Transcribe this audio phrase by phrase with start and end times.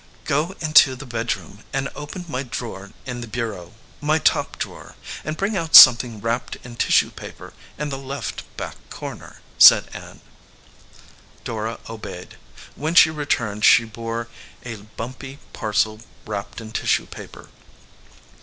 [0.25, 5.37] "Go into the bedroom and open my drawer in the bureau, my top drawer, and
[5.37, 10.21] bring out something wrapped in tissue paper in the left back corner," said Ann.
[11.43, 12.37] Dora obeyed.
[12.75, 14.27] When she returned, she bore
[14.65, 17.49] a bumpy parcel wrapped in tissue paper.